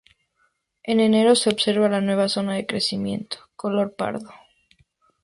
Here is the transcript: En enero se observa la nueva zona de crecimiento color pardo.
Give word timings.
En 0.81 0.99
enero 0.99 1.35
se 1.35 1.51
observa 1.51 1.87
la 1.87 2.01
nueva 2.01 2.27
zona 2.27 2.55
de 2.55 2.65
crecimiento 2.65 3.37
color 3.55 3.93
pardo. 3.95 4.31